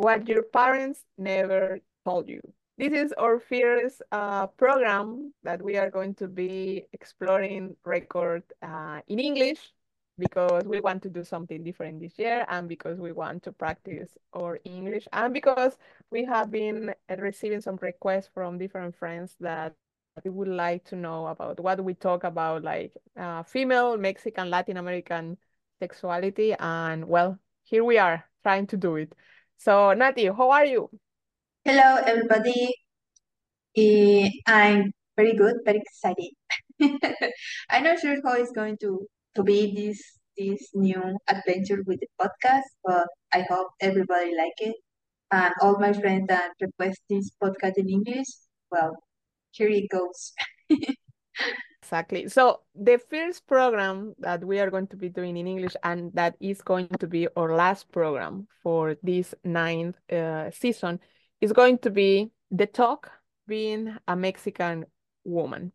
[0.00, 2.40] what your parents never told you.
[2.78, 9.00] This is our first uh, program that we are going to be exploring record uh,
[9.08, 9.60] in English
[10.16, 14.16] because we want to do something different this year and because we want to practice
[14.32, 15.76] our English and because
[16.10, 19.74] we have been receiving some requests from different friends that
[20.24, 24.78] we would like to know about what we talk about like uh, female, Mexican, Latin
[24.78, 25.36] American
[25.78, 29.12] sexuality and well, here we are trying to do it.
[29.60, 30.88] So Nati, how are you?
[31.66, 32.72] Hello, everybody.
[34.46, 36.32] I'm very good, very excited.
[37.70, 40.00] I'm not sure how it's going to to be this
[40.38, 44.76] this new adventure with the podcast, but I hope everybody like it.
[45.30, 48.28] And all my friends that request this podcast in English,
[48.70, 48.96] well,
[49.50, 50.32] here it goes.
[51.90, 52.28] Exactly.
[52.28, 56.36] So the first program that we are going to be doing in English, and that
[56.38, 61.00] is going to be our last program for this ninth uh, season,
[61.40, 63.10] is going to be the talk
[63.48, 64.86] being a Mexican
[65.24, 65.72] woman.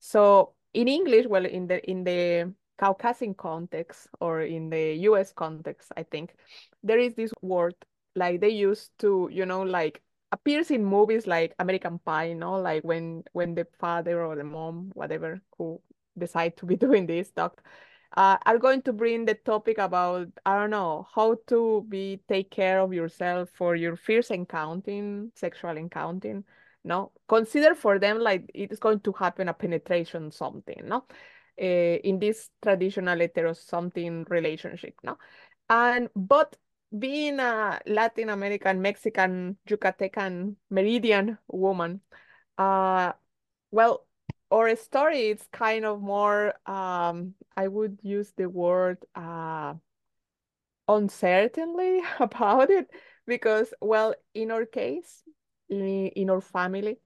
[0.00, 5.92] So in English, well, in the in the Caucasian context or in the US context,
[5.96, 6.34] I think
[6.82, 7.74] there is this word
[8.14, 10.02] like they used to, you know, like
[10.34, 14.44] appears in movies like American Pie, you know, like when when the father or the
[14.44, 15.80] mom, whatever, who
[16.18, 17.62] decide to be doing this talk,
[18.16, 22.50] uh, are going to bring the topic about I don't know how to be take
[22.50, 26.44] care of yourself for your first encountering, sexual encountering.
[26.84, 31.04] No, consider for them like it is going to happen a penetration something, no,
[31.60, 35.16] uh, in this traditional hetero something relationship, no,
[35.70, 36.56] and but
[36.98, 42.00] being a Latin American, Mexican, Yucatecan, Meridian woman,
[42.58, 43.12] uh,
[43.70, 44.06] well,
[44.50, 49.74] our story is kind of more, um, I would use the word uh,
[50.88, 52.88] uncertainly about it
[53.26, 55.22] because, well, in our case,
[55.68, 56.98] in, in our family,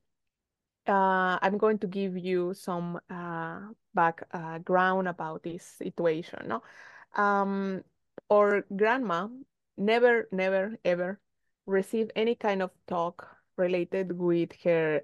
[0.86, 3.60] uh, I'm going to give you some uh,
[3.94, 6.48] background about this situation.
[6.48, 6.62] No,
[7.22, 7.82] um,
[8.30, 9.28] our grandma
[9.78, 11.20] never, never, ever
[11.66, 15.02] receive any kind of talk related with her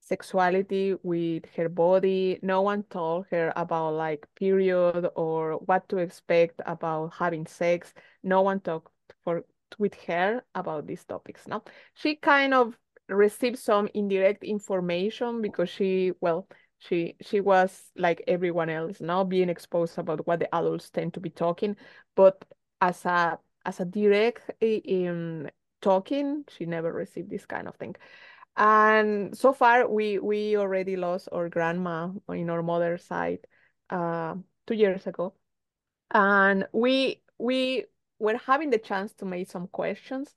[0.00, 2.38] sexuality, with her body.
[2.42, 7.94] No one told her about like period or what to expect about having sex.
[8.22, 8.92] No one talked
[9.24, 9.44] for
[9.78, 11.46] with her about these topics.
[11.46, 11.62] No,
[11.94, 12.76] she kind of
[13.08, 16.46] received some indirect information because she, well,
[16.78, 21.20] she she was like everyone else, now being exposed about what the adults tend to
[21.20, 21.76] be talking,
[22.16, 22.44] but
[22.80, 25.50] as a as a direct in
[25.80, 27.96] talking, she never received this kind of thing.
[28.56, 33.46] And so far, we we already lost our grandma in our mother's side
[33.90, 34.34] uh,
[34.66, 35.34] two years ago,
[36.10, 37.86] and we we
[38.18, 40.34] were having the chance to make some questions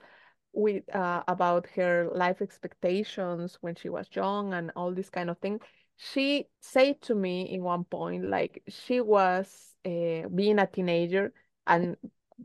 [0.54, 5.38] with uh, about her life expectations when she was young and all this kind of
[5.40, 5.60] thing.
[5.98, 11.34] She said to me in one point, like she was uh, being a teenager
[11.68, 11.98] and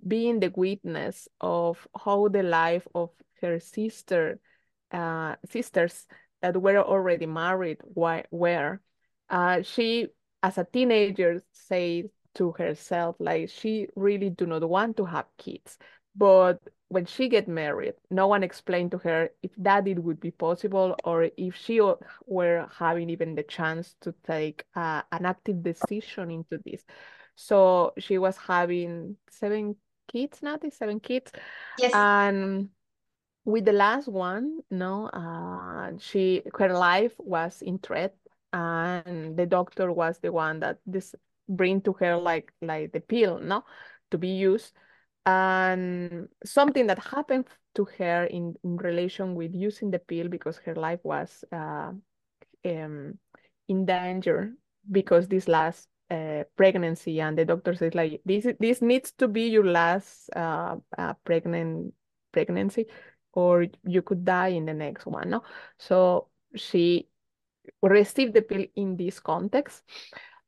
[0.06, 4.39] being the witness of how the life of her sister,
[4.93, 6.06] uh, sisters
[6.43, 8.81] that were already married were.
[9.29, 10.09] Uh, she,
[10.43, 15.79] as a teenager, said to herself, like she really do not want to have kids,
[16.17, 20.33] but when she get married, no one explained to her if that it would be
[20.33, 21.81] possible or if she
[22.27, 26.83] were having even the chance to take uh, an active decision into this.
[27.41, 29.77] So she was having seven
[30.12, 31.33] kids, now seven kids.
[31.78, 31.95] Yes.
[31.95, 32.69] And
[33.47, 38.15] with the last one, no, uh, she her life was in threat,
[38.53, 41.15] and the doctor was the one that this
[41.49, 43.65] bring to her like like the pill, no,
[44.11, 44.75] to be used.
[45.25, 50.75] And something that happened to her in, in relation with using the pill because her
[50.75, 51.93] life was uh,
[52.67, 53.19] um,
[53.67, 54.53] in danger
[54.91, 59.48] because this last uh, pregnancy and the doctor says like this this needs to be
[59.48, 61.94] your last uh, uh, pregnant
[62.32, 62.87] pregnancy
[63.32, 65.43] or you could die in the next one no?
[65.79, 67.08] So she
[67.82, 69.82] received the pill in this context.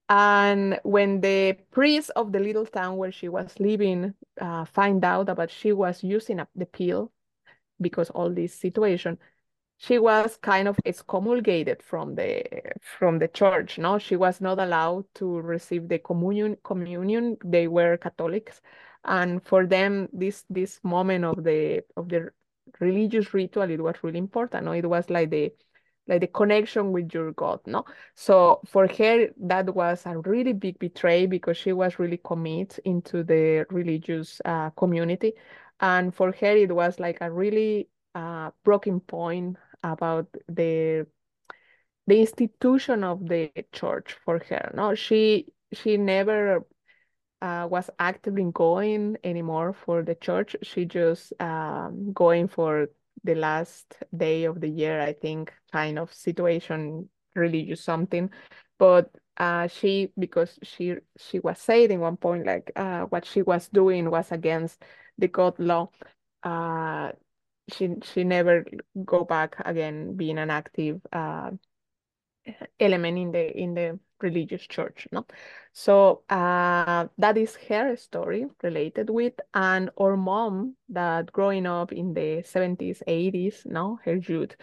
[0.08, 5.28] And when the priest of the little town where she was living uh, find out
[5.28, 7.12] about she was using up the pill
[7.81, 9.19] because all this situation
[9.82, 12.44] she was kind of excommunicated from the
[12.81, 13.99] from the church no?
[13.99, 17.37] She was not allowed to receive the communion communion.
[17.44, 18.61] They were catholics.
[19.05, 22.31] And for them this this moment of the of the
[22.81, 24.73] religious ritual it was really important no?
[24.73, 25.52] It was like the
[26.06, 27.85] like the connection with your god no?
[28.14, 33.25] So for her that was a really big betray because she was really committed into
[33.25, 35.32] the religious uh, community.
[35.81, 41.06] And for her, it was like a really uh, broken point about the
[42.06, 44.73] the institution of the church for her.
[44.75, 46.67] No, she she never
[47.40, 50.56] uh, was actively going anymore for the church.
[50.62, 52.88] She just um, going for
[53.25, 58.31] the last day of the year, I think, kind of situation, religious something.
[58.78, 63.43] But uh, she, because she she was saying in one point, like uh, what she
[63.43, 64.82] was doing was against
[65.19, 65.90] the God law.
[66.43, 67.12] Uh,
[67.72, 68.64] she she never
[69.04, 71.50] go back again being an active uh,
[72.80, 75.26] element in the in the religious church no?
[75.72, 82.14] So uh, that is her story related with and our mom that growing up in
[82.14, 83.98] the 70s 80s no?
[84.04, 84.56] Her youth.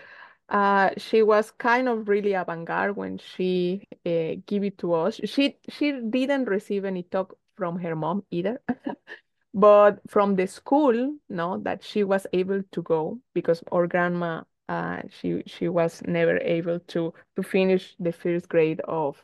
[0.50, 5.20] Uh, she was kind of really avant-garde when she uh, gave it to us.
[5.26, 8.62] She she didn't receive any talk from her mom either
[9.54, 15.02] but from the school no that she was able to go because our grandma uh,
[15.10, 19.24] she she was never able to to finish the first grade of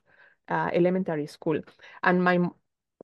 [0.50, 1.60] uh, elementary school,
[2.04, 2.40] and my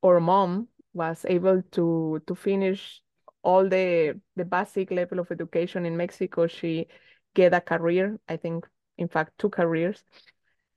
[0.02, 3.02] or mom was able to to finish
[3.44, 6.48] all the the basic level of education in Mexico.
[6.48, 6.88] She
[7.36, 10.04] get a career, I think, in fact, two careers,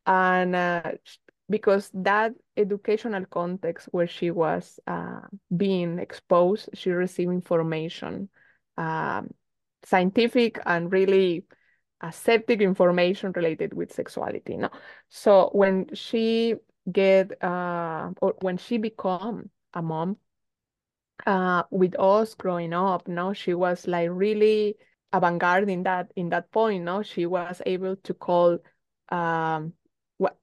[0.06, 0.92] and uh,
[1.48, 5.20] because that educational context where she was uh,
[5.54, 8.28] being exposed, she received information.
[8.76, 9.30] Um,
[9.84, 11.44] scientific and really
[12.02, 14.56] aseptic information related with sexuality.
[14.56, 14.70] No,
[15.08, 16.54] so when she
[16.90, 20.16] get uh, or when she become a mom,
[21.26, 24.76] uh, with us growing up, no, she was like really
[25.12, 26.84] avant-garde in that in that point.
[26.84, 28.58] No, she was able to call.
[29.10, 29.74] Um,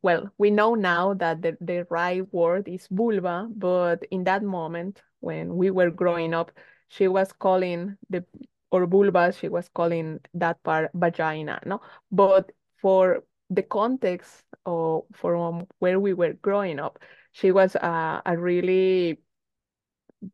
[0.01, 5.01] well, we know now that the, the right word is vulva, but in that moment
[5.19, 6.51] when we were growing up,
[6.87, 8.23] she was calling the
[8.71, 11.81] or vulva, she was calling that part vagina, no?
[12.11, 12.51] But
[12.81, 16.99] for the context or from where we were growing up,
[17.33, 19.19] she was uh, a really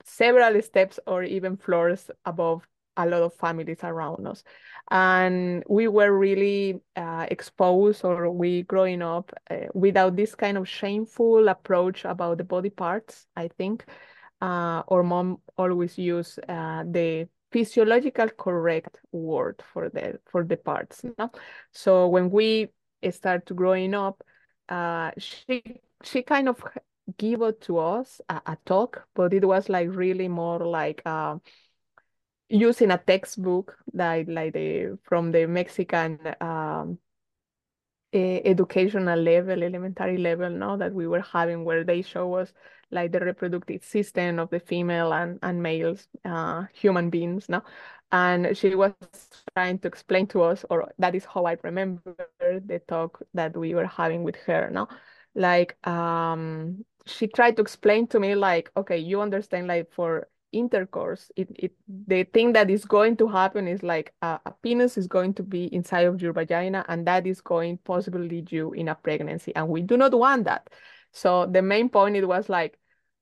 [0.03, 2.67] several steps or even floors above
[2.97, 4.43] a lot of families around us.
[4.89, 10.67] And we were really uh, exposed or we growing up uh, without this kind of
[10.67, 13.85] shameful approach about the body parts, I think.
[14.41, 21.03] Uh, our mom always used uh, the physiological correct word for the for the parts.
[21.17, 21.31] No?
[21.71, 22.69] So when we
[23.09, 24.21] start growing up,
[24.69, 25.63] uh, she
[26.03, 26.63] she kind of
[27.17, 31.37] give it to us a, a, talk, but it was like really more like uh,
[32.49, 36.99] using a textbook like like the from the Mexican um,
[38.13, 42.53] educational level, elementary level, no, that we were having where they show us
[42.89, 47.61] like the reproductive system of the female and, and males, uh, human beings, no?
[48.11, 48.93] And she was
[49.53, 53.75] trying to explain to us, or that is how I remember the talk that we
[53.75, 54.87] were having with her, no?
[55.35, 61.31] Like, um, she tried to explain to me, like, okay, you understand, like, for intercourse
[61.35, 61.73] it, it
[62.07, 65.43] the thing that is going to happen is like a, a, penis is going to
[65.43, 69.53] be inside of your vagina and that is going possibly lead you in a pregnancy
[69.55, 70.69] and we do not want that.
[71.11, 72.77] So the main point it was like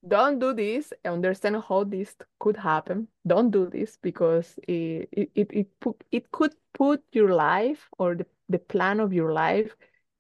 [0.07, 5.50] don't do this understand how this could happen don't do this because it it, it,
[5.51, 9.75] it, put, it could put your life or the, the plan of your life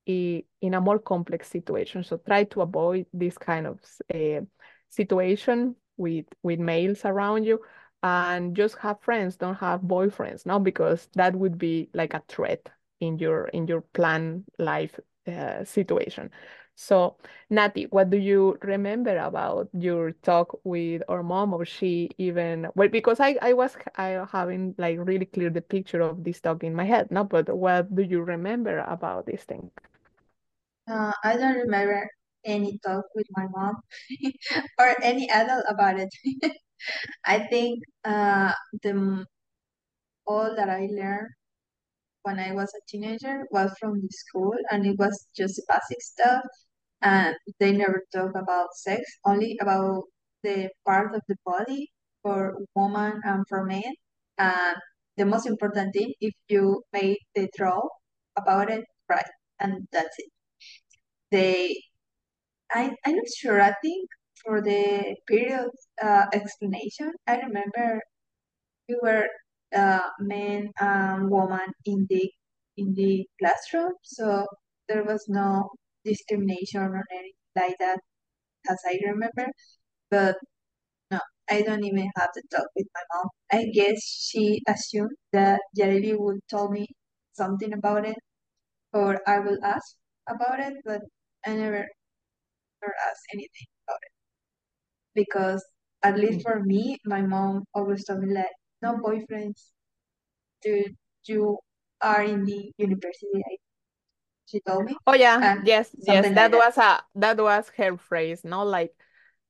[0.07, 2.03] in a more complex situation.
[2.03, 3.79] So try to avoid this kind of
[4.13, 4.41] uh,
[4.89, 7.59] situation with with males around you
[8.03, 12.69] and just have friends don't have boyfriends no because that would be like a threat
[12.99, 16.29] in your in your plan life uh, situation.
[16.75, 17.17] So
[17.49, 22.89] nati what do you remember about your talk with our mom or she even well
[22.89, 26.75] because i i was i having like really clear the picture of this talk in
[26.75, 29.71] my head no but what do you remember about this thing?
[30.87, 32.09] Uh, i don't remember
[32.45, 33.75] any talk with my mom
[34.79, 36.09] or any adult about it.
[37.25, 39.25] I think uh, the
[40.27, 41.29] all that I learned
[42.23, 46.43] when I was a teenager was from the school, and it was just basic stuff.
[47.01, 50.03] And they never talk about sex, only about
[50.43, 51.91] the part of the body
[52.23, 53.93] for woman and for men.
[54.37, 54.77] And
[55.17, 57.81] the most important thing, if you make the draw
[58.37, 59.25] about it right,
[59.59, 60.31] and that's it.
[61.31, 61.81] They
[62.73, 63.61] I, I'm not sure.
[63.61, 64.09] I think
[64.43, 65.69] for the period
[66.01, 68.01] uh, explanation, I remember
[68.89, 69.27] we were
[69.75, 72.31] uh, men and woman in the
[72.77, 74.47] in the classroom, so
[74.89, 75.69] there was no
[76.05, 77.99] discrimination or anything like that,
[78.69, 79.47] as I remember.
[80.11, 80.37] But
[81.11, 81.19] no,
[81.49, 83.29] I don't even have to talk with my mom.
[83.51, 86.87] I guess she assumed that Yareli would tell me
[87.33, 88.17] something about it,
[88.93, 89.95] or I will ask
[90.27, 91.01] about it, but
[91.45, 91.87] I never,
[92.83, 94.11] asked anything about it
[95.15, 95.63] because
[96.03, 96.41] at least hmm.
[96.41, 98.45] for me, my mom always told me like,
[98.81, 99.71] no boyfriends,
[100.61, 101.57] dude, you
[102.01, 103.43] are in the university.
[104.45, 106.05] She told me, Oh yeah, yes, yes.
[106.05, 106.57] something like That that.
[106.57, 108.63] was a that was her phrase, no?
[108.63, 108.93] Like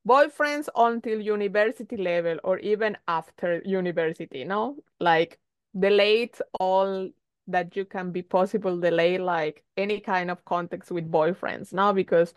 [0.07, 4.77] boyfriends until university level or even after university, no?
[4.99, 5.39] Like
[5.77, 7.09] delayed all
[7.47, 12.33] that you can be possible delay like any kind of context with boyfriends, now Because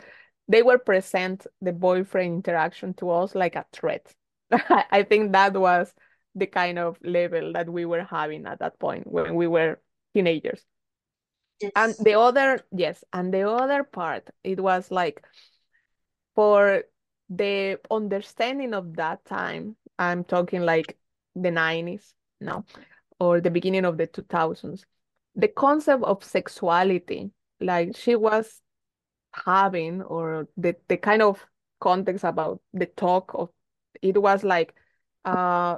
[0.49, 4.15] they were present the boyfriend interaction to us like a threat.
[4.51, 5.93] I think that was
[6.35, 9.81] the kind of level that we were having at that point when we were
[10.15, 10.65] teenagers.
[11.75, 15.25] And the other, yes, and the other part, it was like
[16.35, 16.85] for
[17.29, 20.97] the understanding of that time, I'm talking like
[21.35, 22.65] the 90s now,
[23.19, 24.85] or the beginning of the 2000s,
[25.35, 28.61] the concept of sexuality, like she was
[29.33, 31.45] having, or the, the kind of
[31.81, 33.51] context about the talk of
[34.03, 34.75] it was like
[35.25, 35.77] uh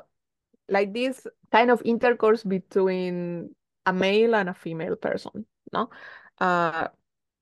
[0.69, 3.54] like this kind of intercourse between
[3.87, 5.90] a male and a female person, no?
[6.38, 6.88] Uh,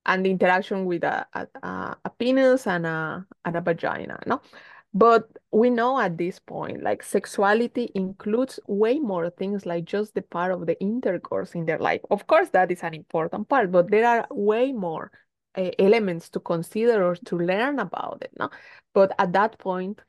[0.05, 4.41] and the interaction with a, a, a penis and a, and a vagina, no?
[4.93, 10.23] But we know at this point, like sexuality includes way more things like just the
[10.23, 12.01] part of the intercourse in their life.
[12.09, 15.11] Of course, that is an important part, but there are way more
[15.59, 18.49] uh, elements to consider or to learn about it, no?
[18.93, 20.01] But at that point,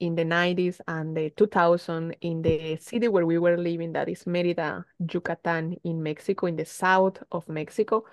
[0.00, 4.26] in the 90s and the 2000 in the city where we were living, that is
[4.26, 8.04] Merida, Yucatan in Mexico, in the south of Mexico.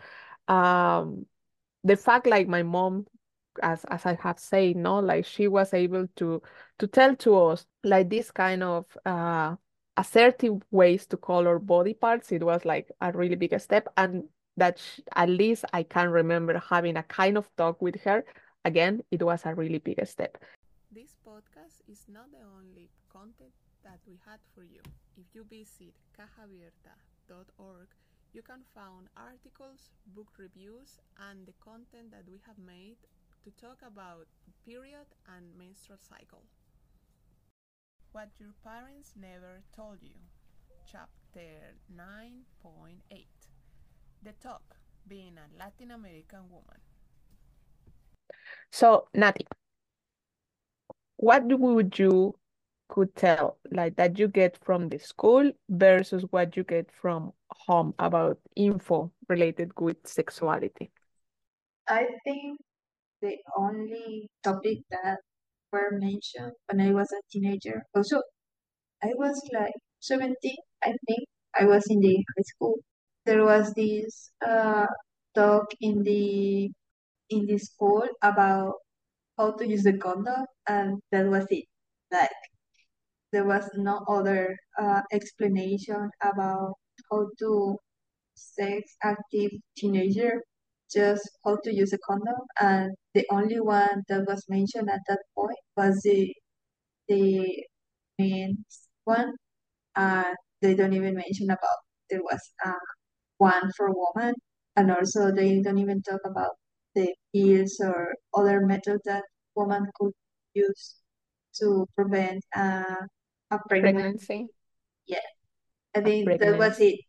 [0.48, 1.25] Um,
[1.84, 3.06] the fact like my mom,
[3.62, 6.42] as as I have said, no, like she was able to
[6.80, 9.56] to tell to us like this kind of uh
[9.98, 13.88] assertive ways to color body parts, it was like a really big step.
[13.96, 14.25] And
[14.58, 18.24] that sh- at least I can remember having a kind of talk with her.
[18.64, 20.38] Again, it was a really big step.
[20.92, 24.82] This podcast is not the only content that we had for you.
[25.18, 27.88] If you visit cajaabierta.org,
[28.34, 32.98] you can find articles, book reviews, and the content that we have made
[33.44, 34.28] to talk about
[34.66, 36.44] period and menstrual cycle.
[38.12, 40.16] What your parents never told you.
[40.90, 43.55] Chapter 9.8
[44.25, 44.63] The Talk
[45.08, 46.82] Being a Latin American Woman.
[48.72, 49.46] So, Nati,
[51.17, 52.34] what would you
[52.89, 57.94] could tell like that you get from the school versus what you get from home
[58.00, 60.91] about info related with sexuality?
[61.88, 62.60] I think
[63.22, 65.20] the only topic that
[65.72, 67.84] were mentioned when I was a teenager.
[67.96, 68.24] Also,
[69.03, 70.34] I was like 17,
[70.84, 71.27] I think.
[71.60, 72.75] I was in the high school.
[73.25, 74.88] There was this uh,
[75.36, 76.72] talk in the
[77.29, 78.75] in the school about
[79.38, 81.65] how to use the condom, and that was it.
[82.12, 82.32] Like
[83.32, 86.74] there was no other uh, explanation about
[87.12, 87.77] how to
[88.36, 90.41] sex active teenager,
[90.94, 95.22] just how to use a condom, and the only one that was mentioned at that
[95.36, 96.34] point was the
[97.10, 97.65] the
[98.20, 98.65] main
[99.05, 99.34] one.
[99.96, 101.79] Uh, they don't even mention about
[102.10, 102.74] there was uh,
[103.38, 104.34] one for woman,
[104.75, 106.51] and also they don't even talk about
[106.96, 109.24] the pills or other methods that
[109.56, 110.13] woman could
[110.54, 110.96] use
[111.60, 113.08] to prevent uh,
[113.51, 114.25] a pregnancy.
[114.25, 114.48] Pregnancy,
[115.08, 115.27] Yeah,
[115.96, 117.00] I a think that was it.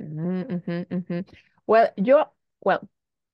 [0.00, 1.20] Mm-hmm, mm-hmm.
[1.66, 2.22] Well, you
[2.60, 2.88] well,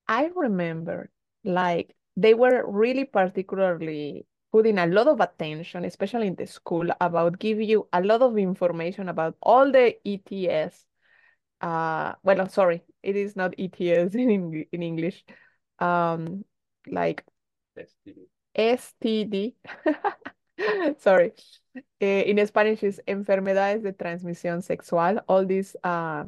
[0.07, 1.09] I remember
[1.43, 7.39] like they were really particularly putting a lot of attention, especially in the school, about
[7.39, 10.85] give you a lot of information about all the ETS.
[11.61, 15.23] Uh, well, sorry, it is not ETS in in English.
[15.79, 16.45] Um,
[16.87, 17.23] like
[17.75, 18.27] STD.
[18.55, 19.55] std
[20.99, 21.33] Sorry.
[21.99, 25.19] Eh, in Spanish is enfermedades de transmisión sexual.
[25.27, 26.25] All these uh,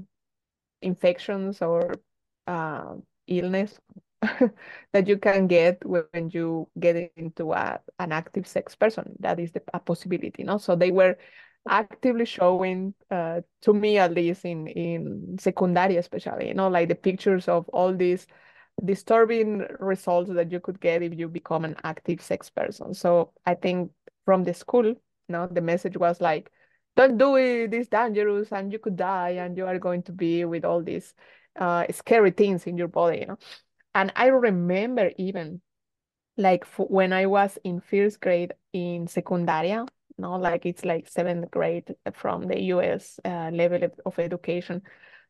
[0.81, 1.93] infections or
[2.48, 2.96] uh,
[3.27, 3.79] illness
[4.93, 9.15] that you can get when you get into a, an active sex person.
[9.19, 10.57] That is the, a possibility, no?
[10.57, 11.17] So they were
[11.69, 16.95] actively showing uh, to me at least in in secundaria especially, you know, like the
[16.95, 18.27] pictures of all these
[18.83, 22.93] disturbing results that you could get if you become an active sex person.
[22.93, 23.91] So I think
[24.25, 24.95] from the school,
[25.29, 26.51] no, the message was like,
[26.95, 30.45] don't do it, it's dangerous and you could die and you are going to be
[30.45, 31.13] with all these
[31.59, 33.38] uh, scary things in your body, you know.
[33.95, 35.62] And I remember even
[36.38, 41.95] like when I was in first grade in secundaria, no, like it's like seventh grade
[42.13, 44.81] from the US uh, level of, education,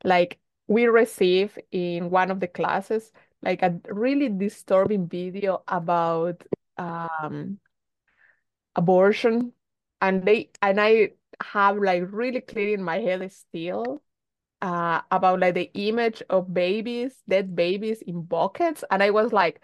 [0.03, 6.43] like we receive in one of the classes like a really disturbing video about
[6.77, 7.59] um
[8.75, 9.51] abortion
[10.01, 14.01] and they and I have like really clear in my head still
[14.61, 18.83] uh about like the image of babies, dead babies in buckets.
[18.89, 19.61] And I was like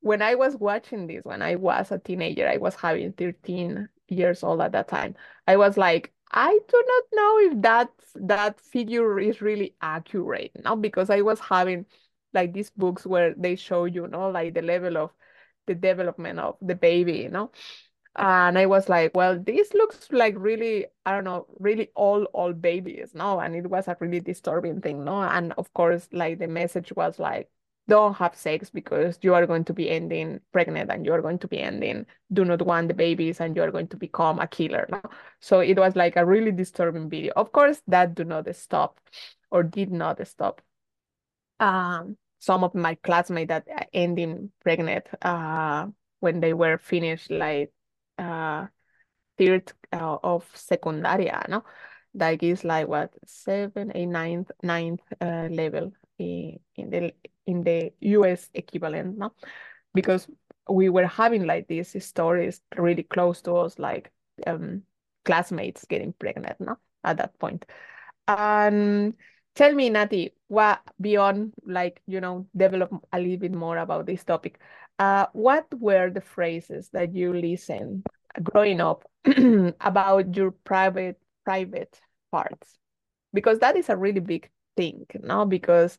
[0.00, 4.42] when I was watching this, when I was a teenager, I was having 13 years
[4.42, 5.14] old at that time.
[5.46, 10.76] I was like, I do not know if that that figure is really accurate, no,
[10.76, 11.86] because I was having
[12.32, 15.10] like these books where they show you, know, like the level of
[15.66, 17.50] the development of the baby, you know.
[18.16, 22.52] And I was like, well, this looks like really, I don't know, really all all
[22.54, 23.40] babies, no?
[23.40, 25.22] And it was a really disturbing thing, no?
[25.22, 27.50] And of course, like the message was like,
[27.88, 31.38] don't have sex because you are going to be ending pregnant and you are going
[31.38, 34.46] to be ending do not want the babies and you are going to become a
[34.46, 34.88] killer.
[35.40, 37.32] So it was like a really disturbing video.
[37.36, 38.98] Of course, that do not stop
[39.50, 40.60] or did not stop.
[41.60, 45.86] Um, some of my classmates that ending pregnant uh,
[46.20, 47.72] when they were finished like
[48.18, 48.66] uh,
[49.38, 51.64] third uh, of secundaria, no?
[52.14, 57.12] That is like what seven, eight, ninth, ninth uh, level in, in the
[57.46, 59.32] in the US equivalent, no?
[59.94, 60.28] Because
[60.68, 64.10] we were having like these stories really close to us, like
[64.46, 64.82] um,
[65.24, 66.76] classmates getting pregnant, no?
[67.04, 67.64] At that point.
[68.28, 69.14] And
[69.54, 74.24] tell me, Nati, what beyond like, you know, develop a little bit more about this
[74.24, 74.60] topic.
[74.98, 78.06] Uh, what were the phrases that you listened
[78.42, 79.04] growing up
[79.80, 82.00] about your private private
[82.32, 82.78] parts?
[83.32, 85.44] Because that is a really big thing, no?
[85.44, 85.98] Because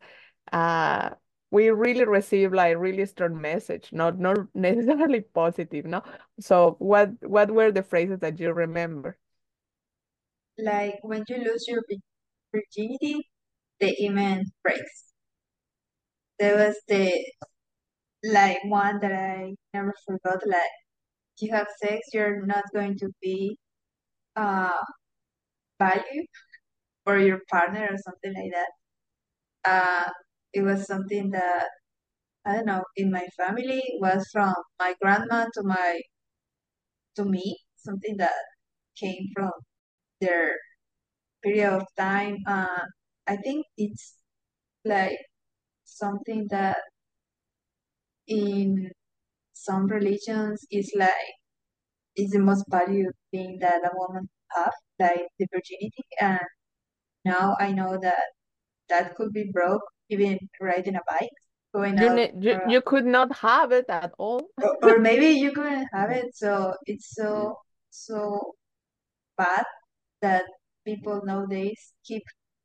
[0.52, 1.10] uh
[1.52, 6.04] we really receive like really strong message, not not necessarily positive, no?
[6.40, 9.18] So what what were the phrases that you remember?
[10.58, 11.84] Like when you lose your
[12.54, 13.30] virginity,
[13.80, 15.14] the hymen breaks.
[16.40, 17.12] There was the
[18.24, 20.46] like one that I never forgot.
[20.46, 20.76] Like
[21.40, 23.58] you have sex, you're not going to be
[24.36, 24.78] uh
[25.80, 26.26] value
[27.04, 28.72] for your partner or something like that.
[29.66, 30.10] Uh,
[30.54, 31.68] it was something that
[32.46, 36.02] I don't know in my family was from my grandma to my
[37.16, 38.34] to me, something that
[39.00, 39.52] came from
[40.22, 40.56] their
[41.44, 42.38] period of time.
[42.48, 42.82] Uh,
[43.28, 44.16] I think it's
[44.86, 45.18] like
[45.86, 46.78] something that
[48.28, 48.90] in
[49.54, 51.34] some religions is like
[52.18, 56.04] is the most valued thing that a woman have, like the virginity.
[56.20, 56.40] And
[57.26, 58.24] now I know that
[58.90, 61.30] that could be broke even riding a bike,
[61.74, 64.42] going You out, you, or, you could not have it at all.
[64.62, 66.36] or, or maybe you couldn't have it.
[66.36, 67.58] So it's so
[67.90, 68.56] so
[69.38, 69.66] bad
[70.22, 70.46] that
[70.86, 72.24] people nowadays keep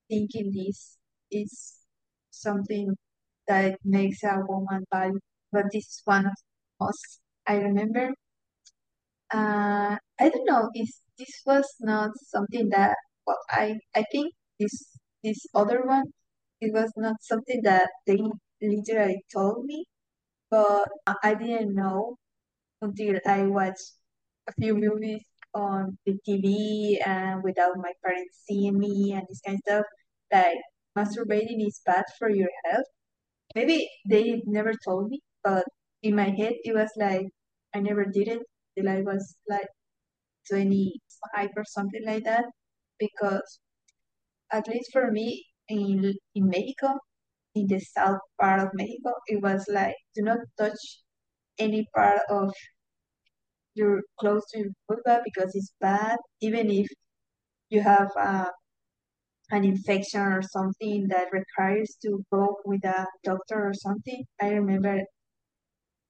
[0.09, 0.99] thinking this
[1.31, 1.79] is
[2.31, 2.95] something
[3.49, 5.13] that makes a woman bad.
[5.53, 8.13] But this is one of the most I remember
[9.33, 14.75] Uh, I don't know if this was not something that well, I I think this
[15.25, 16.05] this other one
[16.63, 18.19] it was not something that they
[18.63, 19.85] literally told me,
[20.51, 20.89] but
[21.25, 22.17] I didn't know
[22.83, 23.93] until I watched
[24.49, 25.23] a few movies
[25.55, 29.87] on the TV and without my parents seeing me and this kind of stuff.
[30.33, 30.59] Like
[30.99, 32.87] masturbating is bad for your health.
[33.55, 35.65] Maybe they never told me, but
[36.03, 37.27] in my head it was like
[37.75, 38.43] I never did it
[38.77, 39.69] till I was like
[40.51, 42.45] 25 or something like that
[42.99, 43.61] because
[44.53, 46.99] at least for me in in Mexico
[47.55, 50.81] in the south part of Mexico it was like do not touch
[51.59, 52.53] any part of
[53.75, 56.87] your close to your vulva because it's bad even if
[57.71, 58.47] you have uh,
[59.51, 65.03] an infection or something that requires to go with a doctor or something I remember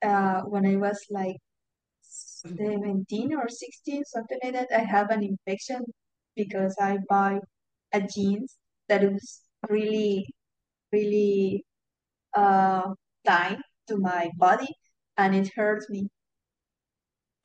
[0.02, 1.36] uh, when I was like
[2.02, 4.68] 17 or 16, something like that.
[4.74, 5.84] I have an infection
[6.36, 7.38] because I buy
[7.92, 8.56] a jeans
[8.92, 10.26] that was really,
[10.92, 11.64] really
[12.36, 12.94] uh,
[13.26, 14.68] tight to my body
[15.18, 16.08] and it hurts me.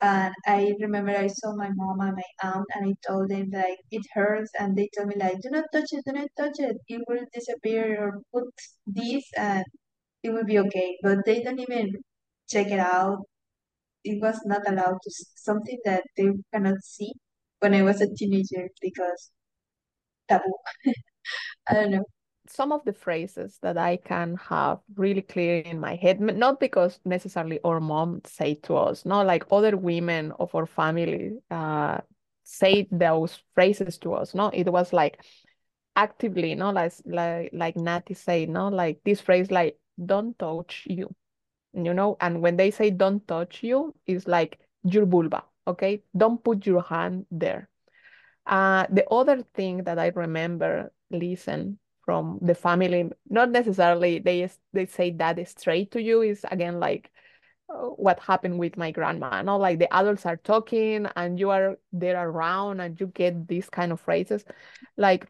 [0.00, 3.78] And I remember I saw my mom and my aunt and I told them like
[3.90, 6.76] it hurts and they told me like do not touch it, do not touch it.
[6.88, 8.52] It will disappear or put
[8.86, 9.64] this and
[10.24, 10.98] it will be okay.
[11.02, 11.92] But they don't even
[12.50, 13.20] check it out
[14.04, 17.12] it was not allowed to something that they cannot see
[17.60, 19.30] when I was a teenager because
[20.28, 20.54] taboo.
[21.70, 22.04] Don't know.
[22.48, 26.98] some of the phrases that I can have really clear in my head, not because
[27.04, 31.98] necessarily our mom say to us, not like other women of our family uh,
[32.44, 34.34] say those phrases to us.
[34.34, 35.20] No, it was like
[35.96, 41.14] actively, no, like like like Nati say, no, like this phrase like don't touch you,
[41.74, 46.02] you know, and when they say don't touch you, it's like your vulva, okay?
[46.16, 47.68] Don't put your hand there.
[48.46, 54.86] Uh, the other thing that I remember listen from the family, not necessarily they they
[54.86, 57.10] say that straight to you, is again like
[57.68, 59.42] uh, what happened with my grandma.
[59.42, 63.68] Not like the adults are talking and you are there around and you get these
[63.68, 64.44] kind of phrases,
[64.96, 65.28] like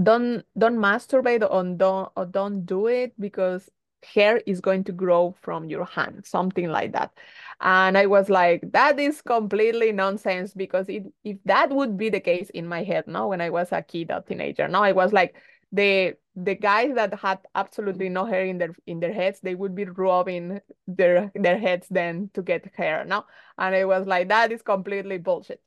[0.00, 3.68] don't don't masturbate or don't or don't do it because
[4.04, 7.12] hair is going to grow from your hand, something like that.
[7.60, 12.20] And I was like, that is completely nonsense because it, if that would be the
[12.20, 15.12] case in my head, no, when I was a kid or teenager, no, I was
[15.12, 15.36] like
[15.72, 19.74] the the guys that had absolutely no hair in their in their heads, they would
[19.74, 23.24] be rubbing their their heads then to get hair, no,
[23.58, 25.60] and I was like, that is completely bullshit,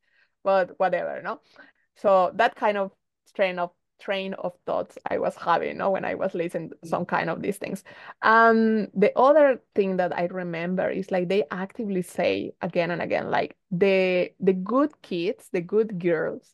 [0.43, 1.41] but whatever, no.
[1.97, 2.91] So that kind of
[3.25, 6.87] strain of train of thoughts I was having you know, when I was listening to
[6.87, 7.83] some kind of these things.
[8.21, 13.29] Um, the other thing that I remember is like they actively say again and again,
[13.31, 16.53] like the the good kids, the good girls,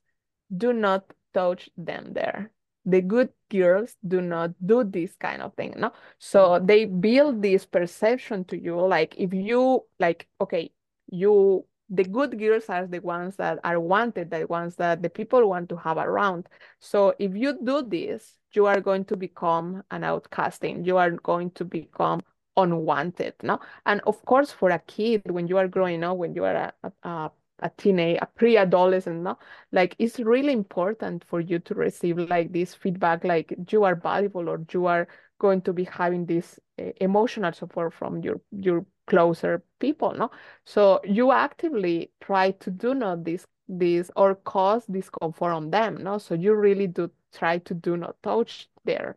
[0.55, 2.51] do not touch them there.
[2.85, 5.91] The good girls do not do this kind of thing, no?
[6.19, 10.71] So they build this perception to you, like if you like, okay,
[11.09, 15.47] you the good girls are the ones that are wanted, the ones that the people
[15.49, 16.47] want to have around.
[16.79, 20.85] So if you do this, you are going to become an outcasting.
[20.85, 22.21] You are going to become
[22.57, 23.59] unwanted, no?
[23.85, 26.91] And of course, for a kid, when you are growing up, when you are a,
[27.03, 29.37] a, a teenage, a pre-adolescent, no?
[29.71, 34.49] Like it's really important for you to receive like this feedback, like you are valuable
[34.49, 35.07] or you are
[35.39, 40.29] going to be having this uh, emotional support from your your closer people no?
[40.65, 46.17] So you actively try to do not this this or cause discomfort on them no?
[46.17, 49.15] So you really do try to do not touch their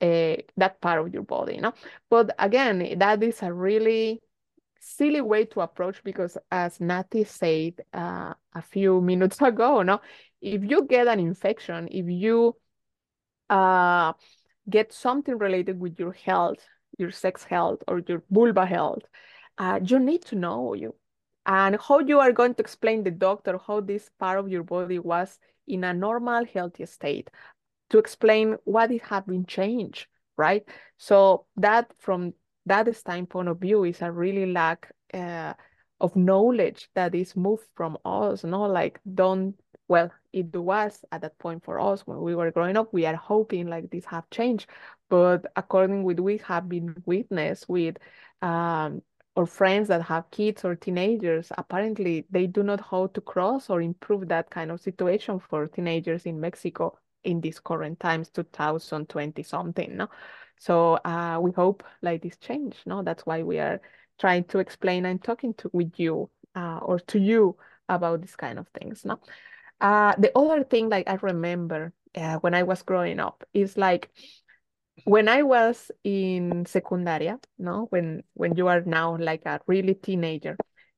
[0.00, 1.72] uh, that part of your body no?
[2.10, 4.20] But again that is a really
[4.80, 10.00] silly way to approach because as Nati said uh, a few minutes ago no?
[10.40, 12.56] If you get an infection if you
[13.50, 14.12] uh,
[14.68, 16.58] get something related with your health
[16.96, 19.02] your sex health or your vulva health,
[19.58, 20.94] uh, you need to know you.
[21.46, 24.98] And how you are going to explain the doctor how this part of your body
[24.98, 27.30] was in a normal healthy state
[27.90, 30.06] to explain what it had been changed
[30.38, 30.62] right?
[30.98, 32.32] So that from
[32.66, 35.54] that standpoint of view is a really lack uh,
[36.00, 38.62] of knowledge that is moved from us no?
[38.62, 39.56] Like don't
[39.88, 42.92] well it was at that point for us when we were growing up.
[42.92, 44.68] We are hoping like this have changed.
[45.08, 47.96] But according with we have been witness with
[48.42, 49.02] um,
[49.34, 53.80] or friends that have kids or teenagers apparently they do not how to cross or
[53.80, 59.96] improve that kind of situation for teenagers in mexico in these current times 2020 something
[59.96, 60.08] no?
[60.58, 63.02] So uh, we hope like this change no?
[63.02, 63.80] That's why we are
[64.18, 67.56] trying to explain and talking to with you uh, or to you
[67.88, 69.20] about this kind of things no
[69.80, 74.10] uh, the other thing like i remember uh, when i was growing up is like
[75.04, 80.56] when I was in secundaria, no, when when you are now like a really teenager,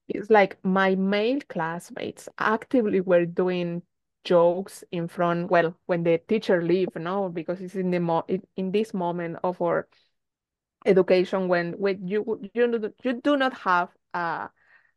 [0.09, 3.83] it's like my male classmates actively were doing
[4.25, 8.25] jokes in front, well, when the teacher leave, no, because it's in the mo
[8.57, 9.89] in, this moment of our
[10.87, 14.49] education when when you you you do not have a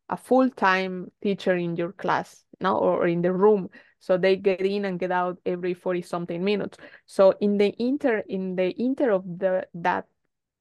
[0.10, 3.69] a full-time teacher in your class, no, or in the room.
[3.99, 6.78] So they get in and get out every 40 something minutes.
[7.06, 10.08] So in the inter in the inter of the that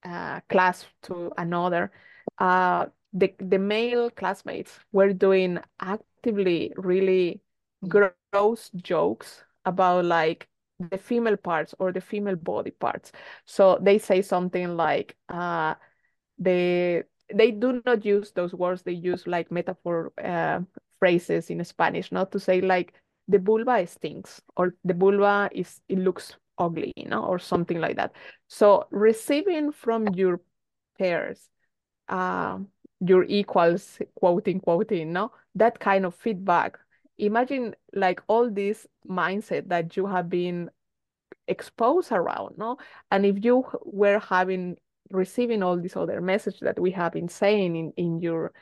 [0.05, 1.93] uh, class to another
[2.39, 7.41] uh, the the male classmates were doing actively really
[7.89, 10.49] gross jokes about like
[10.91, 13.13] the female parts or the female body parts.
[13.47, 15.75] So they say something like uh
[16.39, 18.83] they they do not use those words.
[18.83, 20.61] They use like metaphor uh,
[21.03, 22.95] phrases in spanish not to say like
[23.27, 27.97] the vulva stinks or the vulva is it looks ugly you know or something like
[27.97, 28.13] that.
[28.49, 30.41] So receiving from your
[30.99, 31.49] peers
[32.09, 32.59] uh,
[33.01, 35.33] your equals quoting quoting no?
[35.55, 36.79] That kind of feedback.
[37.19, 40.71] Imagine like all this mindset that you have been
[41.49, 42.79] exposed around no?
[43.11, 44.77] And if you were having
[45.11, 48.53] receiving all this other message that we have been saying in in your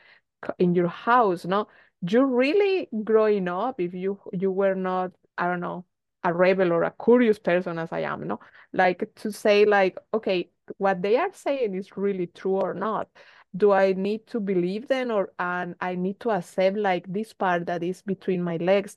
[0.57, 1.67] in your house no
[2.07, 5.85] you're really growing up if you you were not i don't know
[6.23, 8.39] a rebel or a curious person as I am, no?
[8.73, 13.09] Like to say like, okay, what they are saying is really true or not.
[13.55, 17.65] Do I need to believe them or and I need to accept like this part
[17.65, 18.95] that is between my legs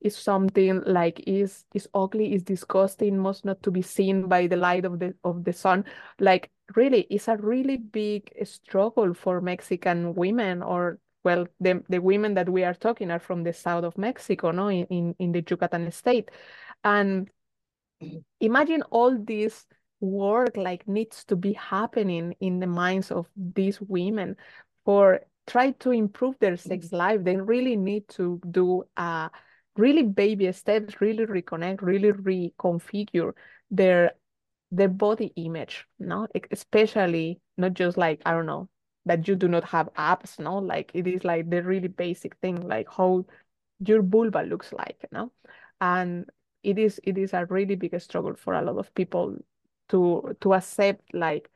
[0.00, 4.56] is something like is is ugly, is disgusting, must not to be seen by the
[4.56, 5.84] light of the of the sun.
[6.20, 12.34] Like really, it's a really big struggle for Mexican women or well, the, the women
[12.34, 15.44] that we are talking are from the south of Mexico, no, in, in, in the
[15.48, 16.30] Yucatan state.
[16.82, 17.30] And
[18.40, 19.66] imagine all this
[20.00, 24.36] work like needs to be happening in the minds of these women
[24.84, 27.24] for try to improve their sex life.
[27.24, 29.28] They really need to do uh
[29.76, 33.32] really baby steps, really reconnect, really reconfigure
[33.70, 34.12] their
[34.70, 36.26] their body image, no?
[36.50, 38.68] Especially not just like, I don't know,
[39.06, 40.58] that you do not have apps, no?
[40.58, 43.24] Like it is like the really basic thing, like how
[43.80, 45.32] your vulva looks like, no?
[45.80, 46.30] And
[46.62, 49.36] it is it is a really big struggle for a lot of people
[49.90, 51.50] to to accept like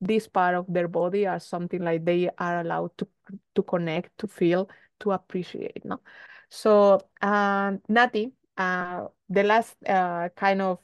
[0.00, 3.08] this part of their body as something like they are allowed to
[3.54, 4.68] to connect, to feel,
[5.00, 6.00] to appreciate, no?
[6.50, 10.78] So, uh, Nati, uh, the last uh, kind of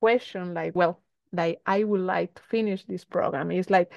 [0.00, 1.00] question, like, well,
[1.32, 3.92] like I would like to finish this program is like,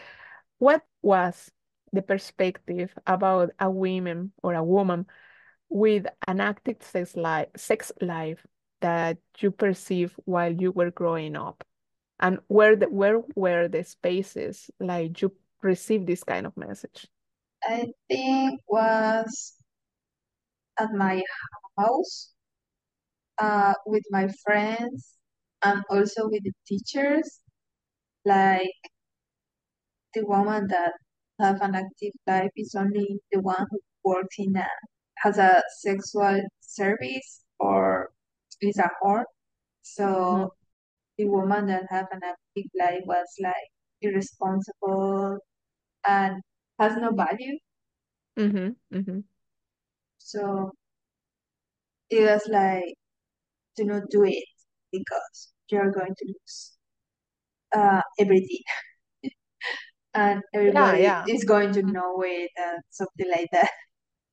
[0.60, 1.52] what was
[1.94, 5.06] the perspective about a woman or a woman
[5.70, 8.46] with an active sex life, sex life
[8.82, 11.64] that you perceive while you were growing up,
[12.20, 17.08] and where the, where were the spaces like you received this kind of message?
[17.64, 19.56] I think was
[20.80, 21.24] at my
[21.78, 22.32] house
[23.40, 25.14] uh, with my friends
[25.64, 27.40] and also with the teachers.
[28.26, 28.68] Like
[30.14, 30.94] the woman that
[31.40, 34.68] have an active life is only the one who works in a
[35.18, 38.10] has a sexual service or
[38.62, 39.24] is a whore.
[39.82, 40.54] So
[41.18, 43.70] the woman that have an active life was like
[44.02, 45.40] irresponsible
[46.08, 46.42] and
[46.80, 47.58] has no value.
[48.38, 49.20] Mm-hmm, mm-hmm.
[50.20, 50.72] So
[52.10, 52.96] it was like,
[53.76, 54.44] do not do it
[54.92, 56.78] because you're going to lose
[57.76, 58.62] uh, everything.
[60.14, 61.26] and everybody yeah.
[61.28, 63.72] is going to know it and something like that.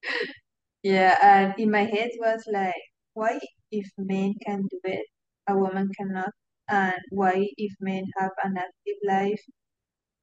[0.85, 2.75] Yeah, and in my head was like,
[3.15, 5.07] why if men can do it,
[5.49, 6.31] a woman cannot?
[6.69, 9.41] And why if men have an active life,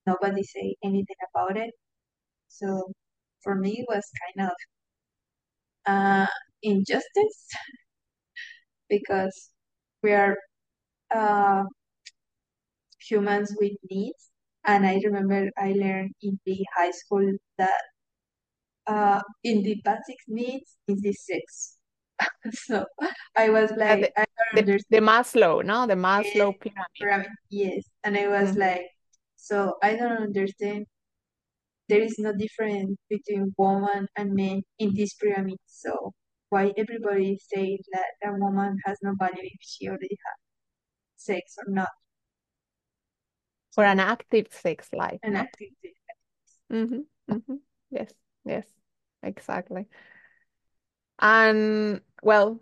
[0.05, 1.71] nobody say anything about it?
[2.49, 2.91] So
[3.43, 4.05] for me, it was
[4.37, 4.55] kind of
[5.85, 6.27] uh,
[6.63, 7.47] injustice
[8.89, 9.51] because
[10.03, 10.37] we are
[11.13, 11.63] uh,
[12.99, 14.30] humans with needs.
[14.65, 17.81] And I remember I learned in the high school that
[18.87, 21.77] uh, in the basic needs is the sex.
[22.53, 22.85] So
[23.35, 25.87] I was Yeah, like, the, I don't the the Maslow, no?
[25.87, 25.95] The.
[25.95, 26.85] Maslow pyramid.
[26.99, 27.83] Pyramid, yes.
[28.03, 28.57] And I was Mm.
[28.59, 28.85] like,
[29.37, 30.85] so I don't understand.
[31.89, 35.57] There is no difference between woman and man in this pyramid.
[35.65, 36.13] So
[36.49, 40.37] why everybody say that a woman has no value if she already has
[41.17, 41.89] sex or not?
[43.73, 45.69] For an active sex life, an active
[46.71, 47.55] Mm-hmm, mm-hmm.
[47.89, 48.11] Yes,
[48.45, 48.65] yes,
[49.23, 49.87] exactly.
[51.19, 52.61] And well,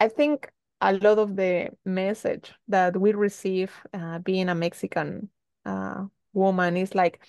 [0.00, 5.28] I think a lot of the message that we receive uh, being a Mexican
[5.66, 7.20] uh, woman is like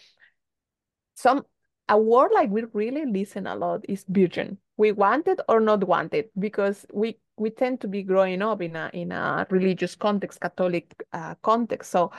[1.15, 1.45] some
[1.89, 4.57] a word like we really listen a lot is virgin.
[4.77, 8.61] We want it or not want it because we we tend to be growing up
[8.61, 11.91] in a in a religious context, Catholic uh, context.
[11.91, 12.11] So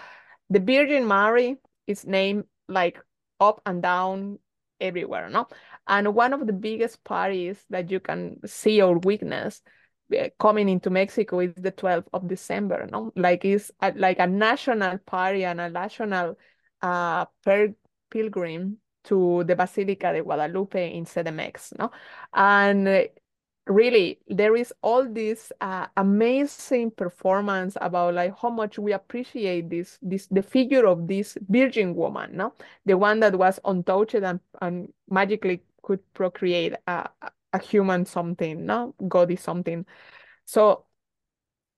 [0.50, 2.98] the Virgin Mary is named like
[3.40, 4.38] up and down
[4.80, 5.46] everywhere, no?
[5.86, 9.62] And one of the biggest parties that you can see or witness
[10.18, 13.12] uh, coming into Mexico is the 12th of December, no?
[13.16, 16.36] Like it's a, like a national party and a national
[16.82, 17.74] uh, per
[18.10, 21.90] pilgrim to the Basilica de Guadalupe in CDMX, no?
[22.34, 23.02] And uh,
[23.66, 29.99] really there is all this uh, amazing performance about like how much we appreciate this
[30.03, 32.53] this the figure of this virgin woman no?
[32.87, 37.09] The one that was untouched and, and magically could procreate a,
[37.53, 38.94] a human something no?
[39.07, 39.87] God is something.
[40.44, 40.87] So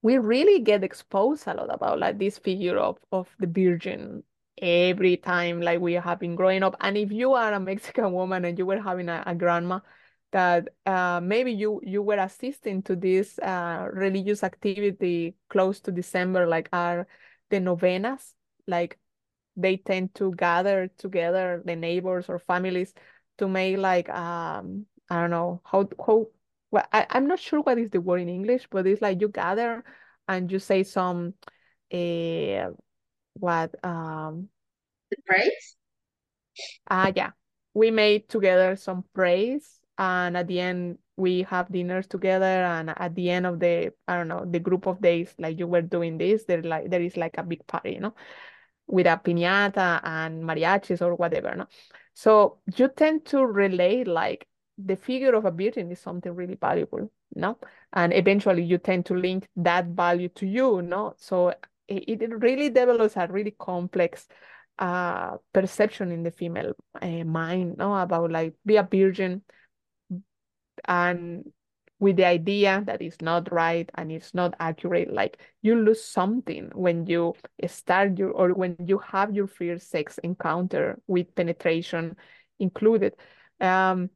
[0.03, 4.23] we really get exposed a lot about like this figure of of the virgin
[4.61, 6.77] every time like we have been growing up.
[6.81, 9.81] And if you are a mexican woman and you were having a, a grandma
[10.33, 16.47] that uh, maybe you you were assisting to this uh, religious activity close to December,
[16.47, 17.07] like are
[17.51, 18.35] the novenas,
[18.67, 18.99] like
[19.57, 22.95] they tend to gather together the neighbors or families
[23.39, 26.29] to make like um I don't know how how
[26.71, 29.29] well, I, I'm not sure what is the word in English, but it's like you
[29.29, 29.85] gather
[30.29, 31.35] and you say some
[31.93, 32.71] uh,
[33.35, 34.49] what um
[35.11, 35.77] The praise?
[36.91, 37.31] uh yeah.
[37.75, 43.15] We made together some praise and at the end we have dinners together and at
[43.15, 46.19] the end of the I don't know, the group of days like you were doing
[46.19, 48.15] this, there like there is like a big party, you know,
[48.87, 51.67] with a piñata and mariachis or whatever, no?
[52.15, 54.47] So you tend to relate like
[54.79, 57.59] the figure of a virgin is something really valuable, no?
[57.93, 61.15] And eventually you tend to link that value to you, no?
[61.19, 61.51] So
[61.89, 64.27] it, it really develops a really complex
[64.79, 67.95] uh, perception in the female uh, mind, no?
[67.95, 69.43] About like be a virgin
[70.87, 71.51] and
[71.99, 76.69] with the idea that it's not right and it's not accurate like you lose something
[76.75, 77.33] when you
[77.67, 82.17] start your or when you have your first sex encounter with penetration
[82.59, 83.15] included.
[83.61, 84.11] Um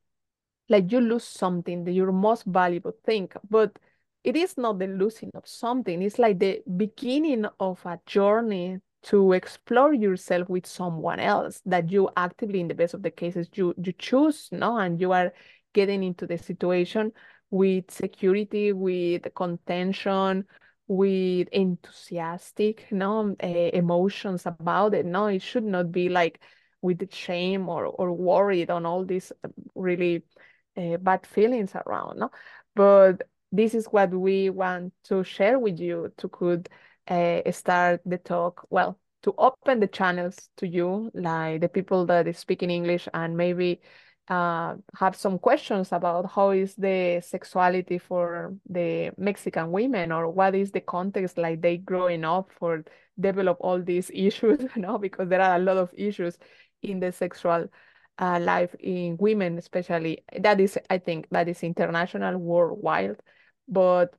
[0.68, 3.78] like you lose something your most valuable thing but
[4.26, 6.02] it is not the losing of something.
[6.02, 12.10] It's like the beginning of a journey to explore yourself with someone else that you
[12.16, 14.76] actively in the best of the cases you you choose no?
[14.78, 15.32] And you are
[15.76, 17.12] getting into the situation
[17.50, 20.44] with security, with contention,
[20.88, 25.06] with enthusiastic, no uh, emotions about it.
[25.06, 26.40] No, it should not be like
[26.82, 29.32] with the shame or or worried on all these
[29.74, 30.24] really
[30.76, 32.18] uh, bad feelings around.
[32.18, 32.30] No,
[32.74, 36.68] but this is what we want to share with you to could
[37.08, 38.66] uh, start the talk.
[38.70, 43.36] Well, to open the channels to you, like the people that is speaking English and
[43.36, 43.80] maybe
[44.28, 50.54] uh, have some questions about how is the sexuality for the Mexican women or what
[50.54, 52.84] is the context like they growing up for
[53.18, 56.38] develop all these issues, you know, because there are a lot of issues
[56.82, 57.66] in the sexual
[58.18, 60.24] uh, life in women, especially.
[60.38, 63.16] That is, I think, that is international, worldwide,
[63.68, 64.14] but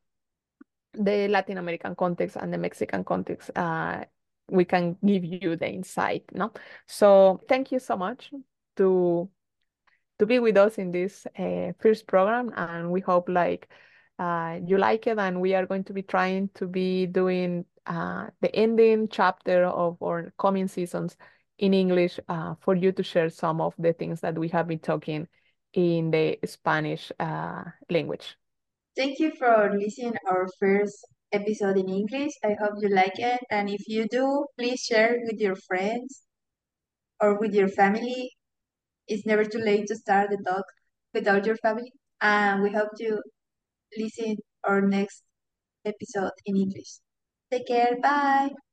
[0.93, 4.05] the Latin American context and the Mexican context, uh,
[4.49, 6.51] we can give you the insight, no?
[6.85, 8.31] So thank you so much
[8.77, 9.29] to
[10.19, 13.69] to be with us in this uh, first program and we hope like
[14.19, 18.27] uh, you like it and we are going to be trying to be doing uh,
[18.41, 21.15] the ending chapter of our coming seasons
[21.59, 24.79] in English uh, for you to share some of the things that we have been
[24.79, 25.27] talking
[25.73, 28.35] in the Spanish uh, language.
[28.95, 32.33] Thank you for listening our first episode in English.
[32.43, 33.39] I hope you like it.
[33.51, 36.23] And if you do, please share it with your friends
[37.21, 38.36] or with your family
[39.07, 40.65] it's never too late to start the talk
[41.13, 41.91] without your family.
[42.21, 43.21] And we hope to
[43.97, 45.23] listen our next
[45.85, 46.99] episode in English.
[47.51, 47.97] Take care.
[48.01, 48.66] Bye.